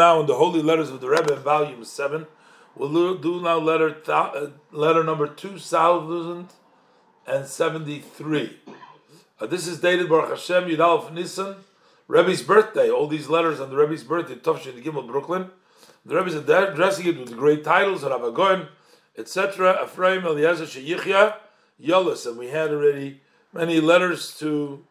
now 0.00 0.20
in 0.20 0.26
the 0.26 0.34
Holy 0.36 0.62
Letters 0.62 0.90
of 0.90 1.00
the 1.00 1.08
Rebbe, 1.08 1.34
in 1.34 1.40
volume 1.40 1.84
seven. 1.84 2.28
We'll 2.76 3.16
do 3.16 3.42
now 3.42 3.58
letter 3.58 3.90
th- 3.90 4.08
uh, 4.08 4.46
letter 4.70 5.02
number 5.02 5.26
two 5.26 5.58
thousand 5.58 6.50
and 7.26 7.44
seventy-three. 7.44 8.60
Uh, 9.40 9.46
this 9.46 9.66
is 9.66 9.80
dated 9.80 10.08
Baruch 10.08 10.30
Hashem 10.30 10.68
Yudalef 10.68 11.12
Nisan, 11.12 11.56
Rebbe's 12.06 12.42
birthday. 12.42 12.88
All 12.88 13.08
these 13.08 13.28
letters 13.28 13.58
on 13.58 13.70
the 13.70 13.76
Rebbe's 13.76 14.04
birthday, 14.04 14.36
Tovshin 14.36 14.80
Gimel, 14.80 15.04
Brooklyn. 15.04 15.50
The 16.06 16.14
Rebbe 16.14 16.28
is 16.28 16.36
addressing 16.36 17.06
it 17.08 17.18
with 17.18 17.36
great 17.36 17.64
titles, 17.64 18.04
Rabbi 18.04 18.32
Goyen, 18.32 18.68
etc. 19.16 19.82
Ephraim 19.82 20.24
Eliezer 20.24 20.66
Sheyichya 20.66 21.38
Yolis, 21.82 22.24
and 22.24 22.38
we 22.38 22.50
had 22.50 22.70
already 22.70 23.20
many 23.52 23.80
letters 23.80 24.38
to 24.38 24.84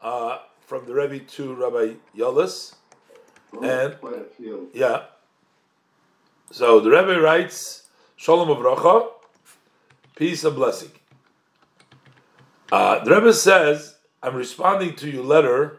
uh, 0.00 0.38
from 0.60 0.86
the 0.86 0.94
Rebbe 0.94 1.18
to 1.18 1.52
Rabbi 1.52 1.94
Yolis. 2.16 2.76
And 3.60 3.96
yeah, 4.72 5.02
so 6.50 6.80
the 6.80 6.90
Rebbe 6.90 7.20
writes, 7.20 7.86
Shalom 8.16 8.48
Avracha, 8.48 9.08
peace 10.16 10.44
and 10.44 10.54
blessing. 10.56 10.90
Uh, 12.70 13.04
the 13.04 13.14
Rebbe 13.14 13.34
says, 13.34 13.96
I'm 14.22 14.34
responding 14.34 14.94
to 14.96 15.10
your 15.10 15.24
letter 15.24 15.78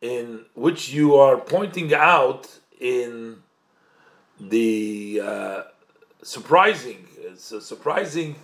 in 0.00 0.44
which 0.54 0.92
you 0.92 1.14
are 1.14 1.36
pointing 1.36 1.94
out 1.94 2.58
in 2.80 3.36
the 4.40 5.20
uh, 5.22 5.62
surprising, 6.22 7.06
it's 7.18 7.52
a 7.52 7.60
surprising 7.60 8.36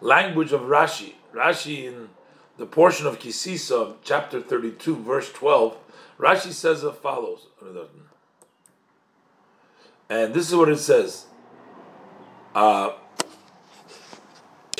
language 0.00 0.52
of 0.52 0.62
Rashi. 0.62 1.14
Rashi 1.32 1.84
in 1.84 2.08
the 2.58 2.66
portion 2.66 3.06
of 3.06 3.18
Kisisa, 3.18 3.94
chapter 4.02 4.40
32, 4.40 4.96
verse 4.96 5.32
12, 5.32 5.76
Rashi 6.18 6.52
says 6.52 6.84
as 6.84 6.94
follows. 6.96 7.46
And 10.08 10.32
this 10.32 10.48
is 10.48 10.54
what 10.54 10.68
it 10.68 10.78
says. 10.78 11.26
Uh, 12.54 12.92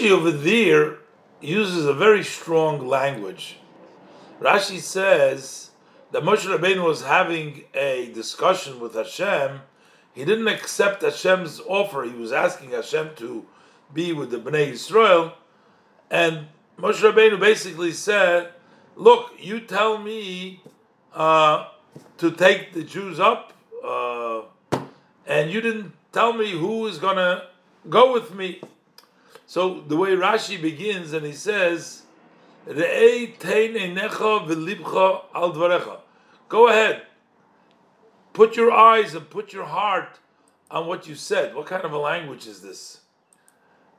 over 0.02 0.30
there 0.30 0.98
uses 1.40 1.86
a 1.86 1.92
very 1.94 2.24
strong 2.24 2.86
language. 2.86 3.58
Rashi 4.40 4.78
says 4.78 5.70
that 6.12 6.22
Moshe 6.22 6.46
Rabbeinu 6.46 6.84
was 6.84 7.02
having 7.02 7.64
a 7.74 8.10
discussion 8.14 8.80
with 8.80 8.94
Hashem. 8.94 9.60
He 10.14 10.24
didn't 10.24 10.48
accept 10.48 11.02
Hashem's 11.02 11.60
offer. 11.60 12.04
He 12.04 12.16
was 12.16 12.32
asking 12.32 12.70
Hashem 12.70 13.10
to 13.16 13.46
be 13.92 14.12
with 14.12 14.30
the 14.30 14.38
Bnei 14.38 14.72
Yisrael, 14.72 15.32
and 16.10 16.48
Moshe 16.78 17.00
Rabbeinu 17.00 17.38
basically 17.38 17.92
said, 17.92 18.52
"Look, 18.94 19.32
you 19.38 19.60
tell 19.60 19.98
me 19.98 20.62
uh, 21.16 21.68
to 22.18 22.30
take 22.30 22.72
the 22.72 22.84
Jews 22.84 23.18
up, 23.18 23.52
uh, 23.84 24.42
and 25.26 25.50
you 25.50 25.60
didn't 25.60 25.92
tell 26.12 26.32
me 26.32 26.52
who 26.52 26.86
is 26.86 26.98
going 26.98 27.16
to 27.16 27.48
go 27.88 28.12
with 28.12 28.32
me." 28.34 28.60
So 29.46 29.80
the 29.80 29.96
way 29.96 30.10
Rashi 30.10 30.60
begins, 30.60 31.12
and 31.12 31.24
he 31.24 31.32
says, 31.32 32.02
Go 36.48 36.68
ahead. 36.68 37.02
Put 38.32 38.56
your 38.56 38.72
eyes 38.72 39.14
and 39.14 39.30
put 39.30 39.52
your 39.52 39.64
heart 39.64 40.18
on 40.70 40.86
what 40.88 41.06
you 41.06 41.14
said. 41.14 41.54
What 41.54 41.66
kind 41.66 41.84
of 41.84 41.92
a 41.92 41.98
language 41.98 42.48
is 42.48 42.60
this? 42.60 43.02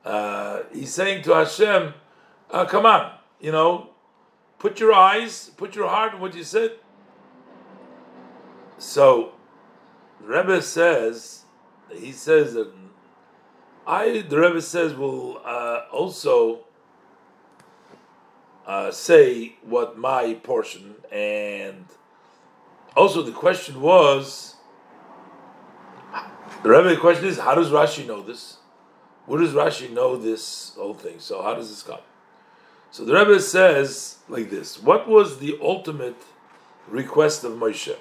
Uh, 0.04 0.64
he's 0.72 0.92
saying 0.92 1.22
to 1.24 1.34
Hashem, 1.34 1.94
uh, 2.50 2.66
come 2.66 2.84
on, 2.84 3.12
you 3.40 3.50
know, 3.50 3.90
put 4.58 4.78
your 4.80 4.92
eyes, 4.92 5.50
put 5.56 5.74
your 5.74 5.88
heart 5.88 6.12
on 6.14 6.20
what 6.20 6.34
you 6.34 6.44
said. 6.44 6.72
So, 8.78 9.32
the 10.20 10.28
Rebbe 10.28 10.62
says, 10.62 11.42
he 11.92 12.12
says 12.12 12.54
that 12.54 12.72
I, 13.86 14.22
the 14.28 14.38
Rebbe 14.38 14.60
says, 14.62 14.94
will 14.94 15.40
uh, 15.44 15.82
also 15.90 16.60
uh, 18.66 18.90
say 18.90 19.56
what 19.62 19.98
my 19.98 20.34
portion, 20.34 20.94
and 21.10 21.86
also 22.96 23.22
the 23.22 23.32
question 23.32 23.80
was, 23.80 24.56
the 26.62 26.68
Rebbe 26.68 27.00
question 27.00 27.26
is, 27.26 27.38
how 27.38 27.54
does 27.54 27.70
Rashi 27.70 28.06
know 28.06 28.22
this? 28.22 28.58
Where 29.26 29.40
does 29.40 29.52
Rashi 29.52 29.90
know 29.90 30.16
this 30.16 30.74
whole 30.76 30.94
thing? 30.94 31.16
So 31.18 31.42
how 31.42 31.54
does 31.54 31.68
this 31.68 31.82
come? 31.82 32.00
So 32.90 33.04
the 33.04 33.14
Rebbe 33.14 33.40
says 33.40 34.16
like 34.28 34.48
this: 34.48 34.82
What 34.82 35.06
was 35.06 35.38
the 35.38 35.58
ultimate 35.60 36.16
request 36.88 37.44
of 37.44 37.52
Moshe? 37.52 37.94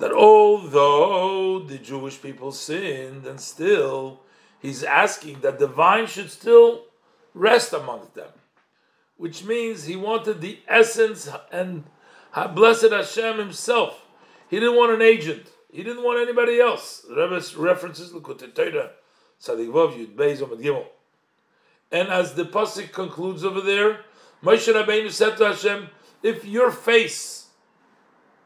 That 0.00 0.12
although 0.12 1.60
the 1.60 1.78
Jewish 1.78 2.20
people 2.20 2.52
sinned, 2.52 3.26
and 3.26 3.40
still 3.40 4.20
he's 4.60 4.82
asking 4.82 5.40
that 5.40 5.58
the 5.58 5.66
vine 5.66 6.06
should 6.06 6.30
still 6.30 6.86
rest 7.32 7.72
amongst 7.72 8.14
them, 8.14 8.30
which 9.16 9.44
means 9.44 9.84
he 9.84 9.96
wanted 9.96 10.40
the 10.40 10.58
essence 10.66 11.28
and 11.52 11.84
blessed 12.54 12.90
Hashem 12.90 13.38
himself. 13.38 14.06
He 14.50 14.58
didn't 14.58 14.76
want 14.76 14.92
an 14.92 15.02
agent. 15.02 15.46
He 15.72 15.82
didn't 15.82 16.02
want 16.02 16.20
anybody 16.20 16.60
else. 16.60 17.06
Rebbe 17.08 17.40
references 17.56 18.12
Likutei 18.12 18.54
Torah, 18.54 18.90
Tzadik 19.40 19.68
Yud 19.68 20.14
Beis 20.14 20.38
Gimel. 20.38 20.86
And 21.92 22.08
as 22.08 22.34
the 22.34 22.44
pasuk 22.44 22.92
concludes 22.92 23.44
over 23.44 23.60
there, 23.60 24.00
Moshe 24.42 24.72
Rabbeinu 24.72 25.10
said 25.10 25.36
to 25.36 25.46
Hashem, 25.46 25.88
"If 26.22 26.44
your 26.44 26.70
face 26.70 27.48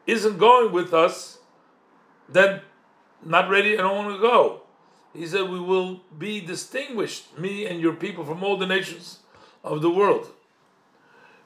isn't 0.05 0.37
going 0.37 0.71
with 0.71 0.93
us, 0.93 1.38
then 2.31 2.61
not 3.23 3.49
ready. 3.49 3.77
I 3.77 3.81
don't 3.81 3.97
want 3.97 4.15
to 4.15 4.21
go." 4.21 4.61
He 5.13 5.25
said, 5.25 5.49
"We 5.49 5.59
will 5.59 6.01
be 6.17 6.39
distinguished, 6.39 7.37
me 7.37 7.65
and 7.65 7.81
your 7.81 7.93
people, 7.93 8.23
from 8.25 8.43
all 8.43 8.57
the 8.57 8.67
nations 8.67 9.19
of 9.63 9.81
the 9.81 9.89
world." 9.89 10.29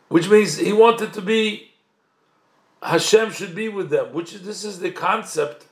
Which 0.09 0.29
means 0.29 0.57
he 0.57 0.73
wanted 0.73 1.13
to 1.13 1.21
be 1.21 1.73
Hashem 2.83 3.31
should 3.31 3.55
be 3.55 3.69
with 3.69 3.89
them. 3.89 4.13
Which 4.13 4.33
is 4.33 4.43
this 4.43 4.63
is 4.63 4.79
the 4.79 4.91
concept, 4.91 5.67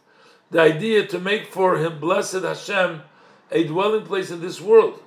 the 0.49 0.61
idea 0.61 1.05
to 1.07 1.19
make 1.19 1.47
for 1.47 1.77
him 1.77 1.99
blessed 1.99 2.43
Hashem 2.43 3.01
a 3.51 3.63
dwelling 3.65 4.05
place 4.05 4.31
in 4.31 4.41
this 4.41 4.61
world. 4.61 5.01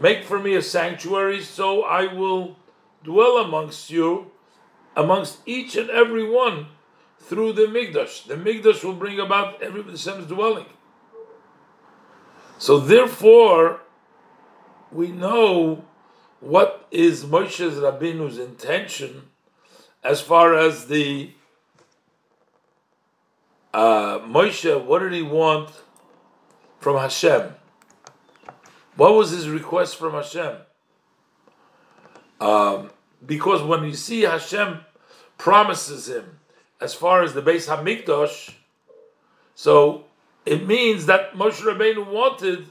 Make 0.00 0.24
for 0.24 0.38
me 0.38 0.54
a 0.54 0.62
sanctuary, 0.62 1.42
so 1.42 1.82
I 1.82 2.12
will 2.12 2.56
dwell 3.02 3.38
amongst 3.38 3.90
you, 3.90 4.30
amongst 4.96 5.38
each 5.46 5.76
and 5.76 5.90
every 5.90 6.28
one, 6.28 6.66
through 7.26 7.54
the 7.54 7.62
Mikdash. 7.62 8.26
The 8.26 8.34
Mikdash 8.34 8.84
will 8.84 8.94
bring 8.94 9.18
about 9.18 9.62
every 9.62 9.82
Hashem's 9.82 10.26
dwelling. 10.26 10.66
So 12.58 12.78
therefore, 12.78 13.80
we 14.92 15.08
know 15.08 15.84
what 16.40 16.86
is 16.90 17.24
Moshe's 17.24 17.76
Rabbeinu's 17.76 18.38
intention 18.38 19.30
as 20.02 20.20
far 20.20 20.54
as 20.54 20.86
the 20.86 21.30
uh, 23.72 24.20
Moshe, 24.20 24.84
what 24.84 25.00
did 25.00 25.12
he 25.12 25.22
want 25.22 25.70
from 26.78 26.96
Hashem? 26.96 27.54
What 28.96 29.14
was 29.14 29.30
his 29.30 29.48
request 29.48 29.96
from 29.96 30.12
Hashem? 30.12 30.58
Um, 32.40 32.90
because 33.24 33.62
when 33.62 33.84
you 33.84 33.94
see 33.94 34.20
Hashem 34.20 34.80
promises 35.38 36.08
him 36.08 36.38
as 36.84 36.94
far 36.94 37.22
as 37.22 37.32
the 37.32 37.40
Beis 37.40 37.66
Hamikdash, 37.66 38.52
so 39.54 40.04
it 40.44 40.66
means 40.66 41.06
that 41.06 41.32
Moshe 41.32 41.62
Rabbeinu 41.62 42.06
wanted 42.06 42.66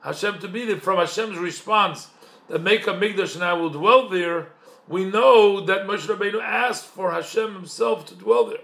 Hashem 0.00 0.40
to 0.40 0.48
be 0.48 0.64
there. 0.64 0.78
From 0.78 0.98
Hashem's 0.98 1.38
response, 1.38 2.08
that 2.48 2.60
make 2.60 2.88
a 2.88 2.90
Mikdash 2.90 3.36
and 3.36 3.44
I 3.44 3.52
will 3.52 3.70
dwell 3.70 4.08
there, 4.08 4.48
we 4.88 5.04
know 5.04 5.60
that 5.60 5.86
Moshe 5.86 6.06
Rabbeinu 6.12 6.42
asked 6.42 6.86
for 6.86 7.12
Hashem 7.12 7.54
himself 7.54 8.04
to 8.06 8.16
dwell 8.16 8.46
there. 8.46 8.58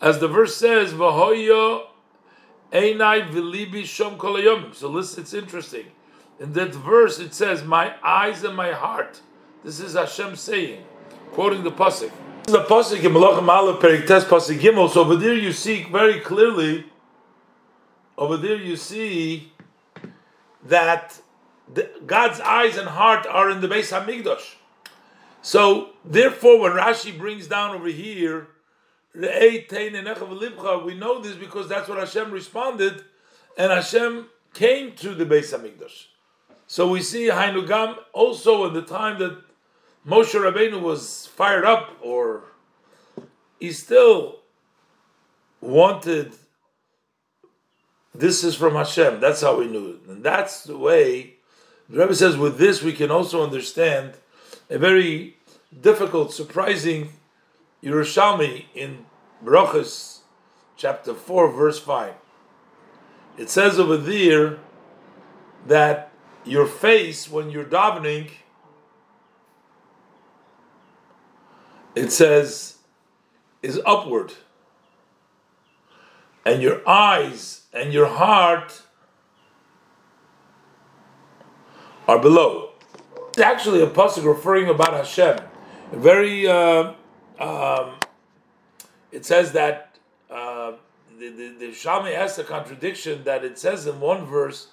As 0.00 0.20
the 0.20 0.28
verse 0.28 0.56
says, 0.56 0.94
V'hoyo 0.94 1.84
Einai 2.72 3.28
v'libi 3.30 3.82
shom 3.82 4.16
kolayom. 4.16 4.74
So 4.74 4.88
listen, 4.88 5.22
it's 5.22 5.34
interesting. 5.34 5.86
In 6.40 6.54
that 6.54 6.74
verse, 6.74 7.18
it 7.18 7.34
says, 7.34 7.62
"My 7.62 7.94
eyes 8.02 8.42
and 8.42 8.56
my 8.56 8.72
heart." 8.72 9.20
This 9.62 9.78
is 9.78 9.92
Hashem 9.92 10.36
saying, 10.36 10.82
quoting 11.32 11.62
the 11.62 11.70
pasuk. 11.70 12.10
This 12.44 12.56
is 12.56 12.60
the 12.60 12.66
pasuk 12.66 13.04
in 13.04 13.12
Malachim 13.12 13.46
Aleph 13.46 13.80
Perik 13.80 14.04
Tes 14.04 14.24
pasuk 14.24 14.58
Gimel. 14.58 14.90
So 14.90 15.02
over 15.02 15.14
there, 15.14 15.34
you 15.34 15.52
see 15.52 15.84
very 15.84 16.18
clearly. 16.18 16.84
Over 18.18 18.36
there, 18.36 18.56
you 18.56 18.74
see 18.74 19.52
that 20.64 21.20
the, 21.72 21.88
God's 22.04 22.40
eyes 22.40 22.76
and 22.76 22.88
heart 22.88 23.28
are 23.28 23.48
in 23.48 23.60
the 23.60 23.68
Beis 23.68 23.96
Hamikdash. 23.96 24.56
So 25.40 25.90
therefore, 26.04 26.58
when 26.58 26.72
Rashi 26.72 27.16
brings 27.16 27.46
down 27.46 27.76
over 27.76 27.86
here 27.86 28.48
we 29.14 29.24
know 30.94 31.20
this 31.20 31.36
because 31.36 31.68
that's 31.68 31.88
what 31.88 31.98
Hashem 31.98 32.32
responded, 32.32 33.04
and 33.56 33.70
Hashem 33.70 34.26
came 34.52 34.96
to 34.96 35.14
the 35.14 35.24
Beis 35.24 35.56
Hamikdash. 35.56 36.06
So 36.66 36.88
we 36.88 37.02
see 37.02 37.28
Hainugam 37.28 37.98
also 38.12 38.66
in 38.66 38.74
the 38.74 38.82
time 38.82 39.20
that 39.20 39.38
Moshe 40.06 40.34
Rabbeinu 40.34 40.80
was 40.80 41.28
fired 41.34 41.64
up, 41.64 41.96
or 42.02 42.44
he 43.60 43.70
still 43.72 44.40
wanted 45.60 46.32
this 48.14 48.44
is 48.44 48.54
from 48.54 48.74
Hashem. 48.74 49.20
That's 49.20 49.40
how 49.40 49.58
we 49.58 49.66
knew 49.66 49.90
it. 49.90 50.08
And 50.08 50.22
that's 50.22 50.64
the 50.64 50.76
way, 50.76 51.34
the 51.88 51.98
Rebbe 51.98 52.14
says, 52.14 52.36
with 52.36 52.58
this 52.58 52.82
we 52.82 52.92
can 52.92 53.10
also 53.10 53.42
understand 53.42 54.14
a 54.68 54.78
very 54.78 55.36
difficult, 55.80 56.32
surprising 56.32 57.10
Yerushalmi 57.82 58.66
in 58.74 59.06
Brachas, 59.44 60.20
chapter 60.76 61.14
4, 61.14 61.52
verse 61.52 61.78
5. 61.78 62.14
It 63.38 63.48
says 63.48 63.78
over 63.78 63.96
there 63.96 64.58
that 65.66 66.12
your 66.44 66.66
face, 66.66 67.30
when 67.30 67.50
you're 67.50 67.64
davening, 67.64 68.30
it 71.94 72.10
says, 72.10 72.76
is 73.62 73.80
upward. 73.86 74.32
And 76.44 76.60
your 76.62 76.86
eyes 76.88 77.66
and 77.72 77.92
your 77.92 78.06
heart 78.06 78.82
are 82.08 82.18
below. 82.18 82.70
It's 83.28 83.38
actually 83.38 83.82
a 83.82 83.86
pasuk 83.86 84.24
referring 84.24 84.68
about 84.68 84.92
Hashem. 84.92 85.38
Very, 85.92 86.48
uh, 86.48 86.92
um, 87.38 87.96
it 89.10 89.24
says 89.24 89.52
that 89.52 89.98
uh, 90.30 90.72
the, 91.18 91.28
the, 91.30 91.72
the 91.72 92.14
has 92.16 92.38
a 92.38 92.44
contradiction 92.44 93.24
that 93.24 93.44
it 93.44 93.58
says 93.58 93.86
in 93.86 94.00
one 94.00 94.26
verse 94.26 94.68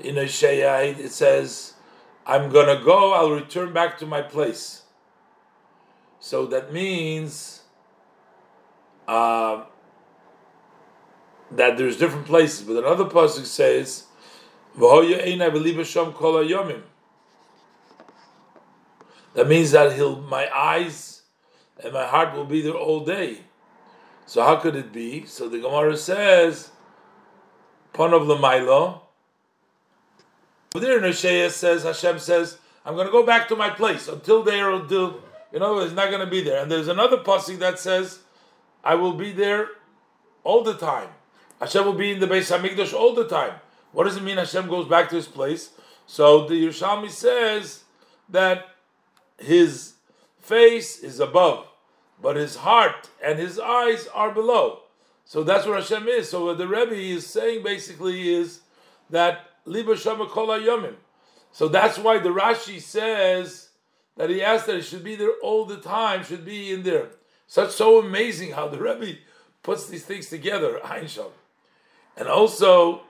in 0.00 0.18
Isaiah, 0.18 0.82
it 0.82 1.10
says, 1.10 1.74
I'm 2.26 2.50
going 2.50 2.76
to 2.76 2.84
go, 2.84 3.12
I'll 3.12 3.30
return 3.30 3.72
back 3.72 3.98
to 3.98 4.06
my 4.06 4.22
place. 4.22 4.83
So 6.24 6.46
that 6.46 6.72
means 6.72 7.60
uh, 9.06 9.64
that 11.50 11.76
there's 11.76 11.98
different 11.98 12.24
places. 12.24 12.62
But 12.62 12.78
another 12.78 13.04
pasuk 13.04 13.44
says, 13.44 14.04
that 19.34 19.46
means 19.46 19.70
that 19.72 19.92
he'll 19.92 20.22
my 20.22 20.48
eyes 20.56 21.24
and 21.84 21.92
my 21.92 22.06
heart 22.06 22.34
will 22.34 22.46
be 22.46 22.62
there 22.62 22.72
all 22.72 23.04
day. 23.04 23.40
So 24.24 24.42
how 24.42 24.56
could 24.56 24.76
it 24.76 24.94
be? 24.94 25.26
So 25.26 25.50
the 25.50 25.58
Gemara 25.58 25.94
says, 25.94 26.70
Panav 27.92 28.24
Lamailo. 28.24 29.00
There 30.72 31.04
in 31.04 31.12
says, 31.12 31.82
Hashem 31.82 32.18
says, 32.18 32.56
I'm 32.86 32.94
going 32.94 33.08
to 33.08 33.12
go 33.12 33.26
back 33.26 33.46
to 33.48 33.56
my 33.56 33.68
place 33.68 34.08
until 34.08 34.42
there, 34.42 34.70
until, 34.70 35.20
you 35.54 35.60
know, 35.60 35.78
it's 35.78 35.94
not 35.94 36.10
going 36.10 36.20
to 36.20 36.30
be 36.30 36.42
there. 36.42 36.60
And 36.60 36.70
there's 36.70 36.88
another 36.88 37.18
passage 37.18 37.60
that 37.60 37.78
says, 37.78 38.18
I 38.82 38.96
will 38.96 39.12
be 39.12 39.30
there 39.30 39.68
all 40.42 40.64
the 40.64 40.74
time. 40.74 41.10
Hashem 41.60 41.84
will 41.86 41.92
be 41.92 42.10
in 42.10 42.18
the 42.18 42.26
Beis 42.26 42.50
Hamikdash 42.50 42.92
all 42.92 43.14
the 43.14 43.28
time. 43.28 43.60
What 43.92 44.04
does 44.04 44.16
it 44.16 44.24
mean 44.24 44.36
Hashem 44.36 44.66
goes 44.66 44.88
back 44.88 45.10
to 45.10 45.14
his 45.14 45.28
place? 45.28 45.70
So 46.06 46.48
the 46.48 46.54
Yerushalmi 46.54 47.08
says 47.08 47.84
that 48.28 48.66
his 49.38 49.94
face 50.40 50.98
is 50.98 51.20
above, 51.20 51.68
but 52.20 52.34
his 52.34 52.56
heart 52.56 53.08
and 53.24 53.38
his 53.38 53.60
eyes 53.60 54.08
are 54.12 54.32
below. 54.32 54.80
So 55.24 55.44
that's 55.44 55.68
what 55.68 55.80
Hashem 55.80 56.08
is. 56.08 56.30
So 56.30 56.46
what 56.46 56.58
the 56.58 56.66
Rebbe 56.66 56.96
is 56.96 57.28
saying 57.28 57.62
basically 57.62 58.34
is 58.34 58.62
that 59.08 59.50
Liba 59.66 59.96
Shama 59.96 60.26
Kol 60.26 60.48
Yomim. 60.48 60.96
So 61.52 61.68
that's 61.68 61.96
why 61.96 62.18
the 62.18 62.30
Rashi 62.30 62.80
says 62.80 63.68
that 64.16 64.30
he 64.30 64.42
asked 64.42 64.66
that 64.66 64.76
it 64.76 64.82
should 64.82 65.04
be 65.04 65.16
there 65.16 65.32
all 65.42 65.64
the 65.64 65.76
time, 65.76 66.24
should 66.24 66.44
be 66.44 66.72
in 66.72 66.82
there. 66.82 67.08
Such 67.46 67.72
so 67.72 67.98
amazing 67.98 68.52
how 68.52 68.68
the 68.68 68.78
Rebbe 68.78 69.18
puts 69.62 69.86
these 69.86 70.04
things 70.04 70.28
together. 70.28 70.80
And 72.16 72.28
also, 72.28 73.02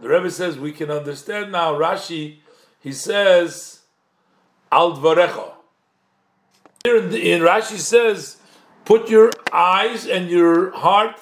the 0.00 0.08
Rebbe 0.08 0.30
says 0.30 0.58
we 0.58 0.72
can 0.72 0.90
understand 0.90 1.52
now. 1.52 1.74
Rashi, 1.74 2.38
he 2.80 2.92
says, 2.92 3.80
Al 4.72 4.96
Dvarecha. 4.96 5.52
Here 6.84 6.96
in, 6.96 7.10
the, 7.10 7.32
in 7.32 7.42
Rashi 7.42 7.78
says, 7.78 8.38
put 8.84 9.10
your 9.10 9.30
eyes 9.52 10.06
and 10.06 10.30
your 10.30 10.70
heart 10.70 11.16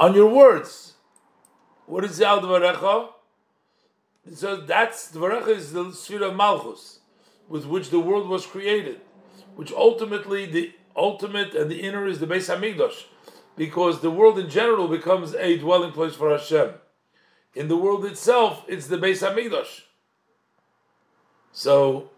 on 0.00 0.14
your 0.14 0.28
words. 0.28 0.94
What 1.86 2.04
is 2.04 2.18
the 2.18 2.26
Al 2.26 2.40
Dvarecha? 2.40 3.10
So 4.34 4.56
that's 4.56 5.12
Dvarecha 5.12 5.48
is 5.48 5.72
the 5.72 6.24
of 6.24 6.34
Malchus, 6.34 7.00
with 7.48 7.66
which 7.66 7.90
the 7.90 8.00
world 8.00 8.28
was 8.28 8.46
created, 8.46 9.00
which 9.54 9.72
ultimately 9.72 10.46
the 10.46 10.72
ultimate 10.94 11.54
and 11.54 11.70
the 11.70 11.82
inner 11.82 12.06
is 12.06 12.20
the 12.20 12.26
Beis 12.26 12.54
Hamikdash, 12.54 13.04
because 13.56 14.00
the 14.00 14.10
world 14.10 14.38
in 14.38 14.48
general 14.48 14.88
becomes 14.88 15.34
a 15.34 15.56
dwelling 15.58 15.92
place 15.92 16.14
for 16.14 16.30
Hashem. 16.30 16.74
In 17.54 17.68
the 17.68 17.76
world 17.76 18.04
itself, 18.04 18.64
it's 18.68 18.86
the 18.86 18.98
Beis 18.98 19.26
Hamikdash. 19.26 19.82
So 21.52 22.10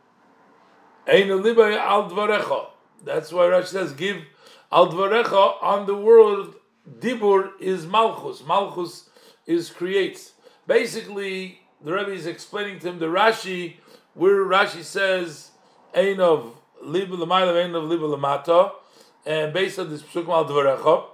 Ein 1.09 1.31
al 1.31 2.11
dvarecha. 2.11 2.67
That's 3.03 3.33
why 3.33 3.45
Rashi 3.45 3.67
says, 3.69 3.93
give 3.93 4.25
al 4.71 4.93
dvarecha 4.93 5.63
on 5.63 5.87
the 5.87 5.97
world. 5.97 6.55
Dibur 7.01 7.53
is 7.61 7.87
malchus. 7.87 8.45
Malchus 8.47 9.09
is 9.47 9.71
creates. 9.71 10.33
Basically, 10.67 11.61
the 11.83 11.93
Rebbe 11.93 12.13
is 12.13 12.27
explaining 12.27 12.79
to 12.81 12.89
him 12.89 12.99
the 12.99 13.07
Rashi, 13.07 13.77
where 14.19 14.45
Rashi 14.45 14.83
says, 14.83 15.53
Ein 15.95 16.21
of 16.21 16.53
liba 16.83 17.15
l'mayla, 17.15 17.75
of 17.75 17.85
liba 17.85 18.73
and 19.25 19.53
based 19.53 19.79
on 19.79 19.91
this 19.91 20.03
psukim 20.03 20.29
al 20.29 20.45
dvarecha, 20.45 21.05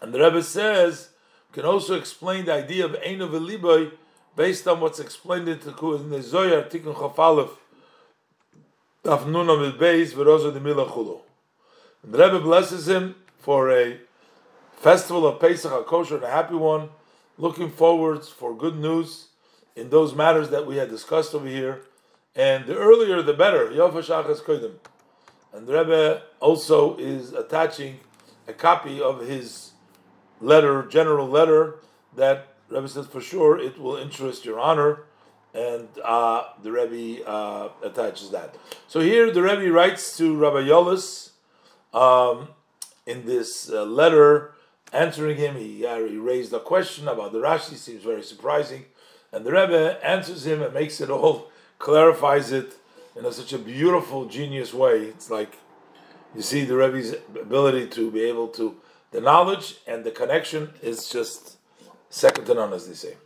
and 0.00 0.14
the 0.14 0.18
Rebbe 0.18 0.42
says, 0.42 1.10
can 1.52 1.64
also 1.64 1.94
explain 1.94 2.46
the 2.46 2.54
idea 2.54 2.84
of 2.86 2.96
ein 3.04 3.20
of 3.20 3.92
based 4.34 4.66
on 4.66 4.80
what's 4.80 4.98
explained 4.98 5.48
in 5.48 5.58
the 5.58 6.22
Zohar, 6.22 6.62
Tikkun 6.62 6.94
Chafalef, 6.94 7.50
Afnuna 9.04 9.60
with 9.60 9.78
base 9.78 10.14
v'roza 10.14 10.52
de 10.52 10.60
mila 10.60 10.86
chulu. 10.86 11.20
The 12.02 12.18
Rebbe 12.18 12.40
blesses 12.40 12.88
him 12.88 13.14
for 13.38 13.70
a 13.70 13.98
festival 14.72 15.26
of 15.26 15.38
Pesach, 15.38 15.72
a 15.72 15.82
kosher 15.84 16.16
and 16.16 16.24
a 16.24 16.30
happy 16.30 16.54
one. 16.54 16.88
Looking 17.38 17.70
forwards 17.70 18.30
for 18.30 18.56
good 18.56 18.76
news 18.76 19.26
in 19.74 19.90
those 19.90 20.14
matters 20.14 20.48
that 20.48 20.66
we 20.66 20.76
had 20.76 20.88
discussed 20.88 21.34
over 21.34 21.46
here. 21.46 21.82
And 22.36 22.66
the 22.66 22.76
earlier 22.76 23.22
the 23.22 23.32
better. 23.32 23.68
Yofashachas 23.68 24.42
kodim. 24.42 24.74
And 25.52 25.66
the 25.66 25.72
Rebbe 25.72 26.22
also 26.38 26.96
is 26.98 27.32
attaching 27.32 27.98
a 28.46 28.52
copy 28.52 29.00
of 29.00 29.26
his 29.26 29.72
letter, 30.40 30.84
general 30.84 31.26
letter, 31.26 31.76
that 32.14 32.54
Rebbe 32.68 32.88
says 32.88 33.06
for 33.06 33.20
sure 33.20 33.58
it 33.58 33.78
will 33.78 33.96
interest 33.96 34.44
your 34.44 34.60
honor 34.60 35.04
and 35.56 35.88
uh, 36.04 36.44
the 36.62 36.70
Rebbe 36.70 37.26
uh, 37.26 37.70
attaches 37.82 38.30
that. 38.30 38.56
So 38.86 39.00
here 39.00 39.30
the 39.30 39.42
Rebbe 39.42 39.72
writes 39.72 40.16
to 40.18 40.36
Rabbi 40.36 40.68
Yolis 40.68 41.30
um, 41.94 42.48
in 43.06 43.24
this 43.24 43.70
uh, 43.70 43.84
letter, 43.84 44.52
answering 44.92 45.38
him. 45.38 45.56
He, 45.56 45.86
uh, 45.86 46.04
he 46.04 46.18
raised 46.18 46.52
a 46.52 46.60
question 46.60 47.08
about 47.08 47.32
the 47.32 47.38
Rashi, 47.38 47.76
seems 47.76 48.04
very 48.04 48.22
surprising, 48.22 48.84
and 49.32 49.46
the 49.46 49.52
Rebbe 49.52 49.98
answers 50.04 50.46
him 50.46 50.60
and 50.60 50.74
makes 50.74 51.00
it 51.00 51.08
all, 51.08 51.50
clarifies 51.78 52.52
it 52.52 52.76
in 53.16 53.24
a, 53.24 53.32
such 53.32 53.52
a 53.52 53.58
beautiful, 53.58 54.26
genius 54.26 54.74
way. 54.74 55.04
It's 55.04 55.30
like 55.30 55.58
you 56.34 56.42
see 56.42 56.64
the 56.64 56.76
Rebbe's 56.76 57.14
ability 57.34 57.88
to 57.88 58.10
be 58.10 58.22
able 58.22 58.48
to 58.48 58.76
the 59.10 59.20
knowledge 59.20 59.76
and 59.86 60.04
the 60.04 60.10
connection 60.10 60.74
is 60.82 61.08
just 61.08 61.56
second 62.10 62.44
to 62.46 62.54
none, 62.54 62.72
as 62.72 62.88
they 62.88 62.94
say. 62.94 63.16